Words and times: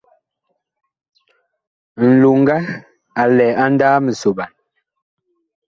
Nloŋga 2.07 2.57
a 3.21 3.23
lɛ 3.37 3.47
a 3.61 3.65
ndaaa 3.73 3.97
misoɓan. 4.05 4.51